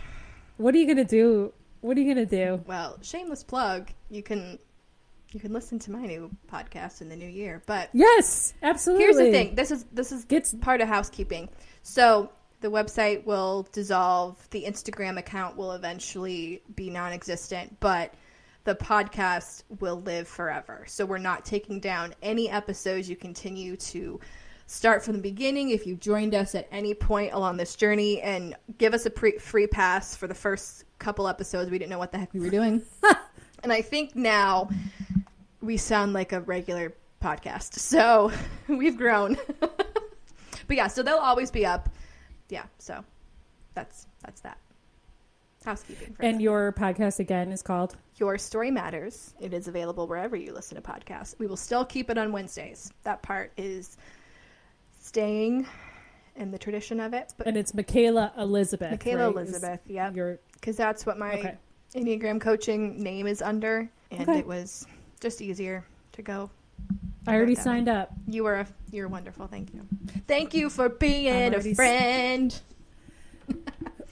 [0.56, 1.54] what are you gonna do?
[1.82, 2.64] What are you gonna do?
[2.66, 3.92] Well, shameless plug.
[4.10, 4.58] You can
[5.34, 7.62] you can listen to my new podcast in the new year.
[7.66, 9.04] But Yes, absolutely.
[9.04, 9.56] here's the thing.
[9.56, 11.50] This is this is Gets- part of housekeeping.
[11.84, 12.32] So
[12.62, 14.48] the website will dissolve.
[14.52, 18.14] The Instagram account will eventually be non-existent, but
[18.68, 20.84] the podcast will live forever.
[20.88, 23.10] So we're not taking down any episodes.
[23.10, 24.20] You continue to
[24.66, 28.58] start from the beginning if you joined us at any point along this journey and
[28.78, 31.72] give us a pre- free pass for the first couple episodes.
[31.72, 32.82] We didn't know what the heck we were doing.
[33.64, 34.70] and I think now
[35.62, 36.94] we sound like a regular
[37.24, 37.76] podcast.
[37.76, 38.34] So
[38.68, 39.38] we've grown.
[39.60, 41.88] but yeah, so they'll always be up.
[42.50, 43.02] Yeah, so
[43.76, 44.58] that's that's that.
[45.68, 46.14] Housekeeping.
[46.14, 46.42] For And that.
[46.42, 47.98] your podcast again is called.
[48.16, 49.34] Your Story Matters.
[49.42, 51.38] It is available wherever you listen to podcasts.
[51.40, 52.94] We will still keep it on Wednesdays.
[53.04, 53.98] That part is
[55.02, 55.68] staying
[56.38, 57.34] in the tradition of it.
[57.38, 58.92] But And it's Michaela Elizabeth.
[58.92, 59.44] Michaela right?
[59.44, 60.10] Is Elizabeth, yeah,
[60.54, 61.58] because that's what my okay.
[61.96, 64.40] Enneagram coaching name is under, and Okay.
[64.40, 64.88] it was
[65.20, 66.50] just easier to go.
[67.28, 67.62] I already way.
[67.62, 68.12] signed up.
[68.26, 69.48] You were a, you're wonderful.
[69.48, 69.86] Thank you.
[70.28, 72.58] Thank you for being a friend.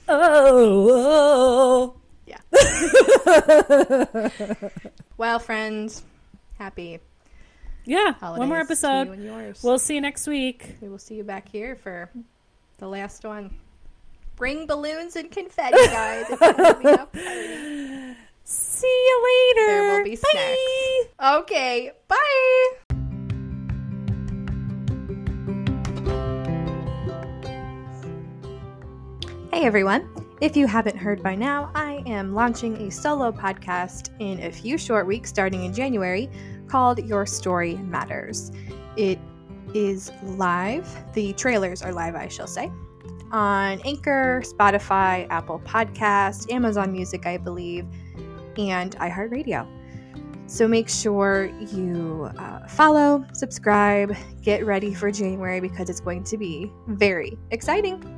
[0.08, 1.96] Oh, oh,
[2.26, 2.38] Yeah.
[5.16, 6.02] well, friends,
[6.58, 7.00] happy
[7.84, 8.12] yeah.
[8.14, 8.38] holidays.
[8.40, 9.18] One more episode.
[9.18, 9.54] you.
[9.62, 10.76] We'll see you next week.
[10.80, 12.10] we will see you back here for
[12.78, 13.54] the last one.
[14.36, 16.26] Bring balloons and confetti, guys.
[16.28, 18.16] It's gonna be a party.
[18.44, 19.66] See you later.
[19.72, 20.22] There will be Bye.
[21.18, 21.42] snacks.
[21.42, 22.76] Okay, bye.
[29.56, 30.10] Hey everyone.
[30.42, 34.76] If you haven't heard by now, I am launching a solo podcast in a few
[34.76, 36.28] short weeks starting in January
[36.68, 38.52] called Your Story Matters.
[38.98, 39.18] It
[39.72, 40.86] is live.
[41.14, 42.70] The trailers are live, I shall say,
[43.32, 47.86] on Anchor, Spotify, Apple Podcast, Amazon Music, I believe,
[48.58, 49.66] and iHeartRadio.
[50.48, 56.36] So make sure you uh, follow, subscribe, get ready for January because it's going to
[56.36, 58.15] be very exciting.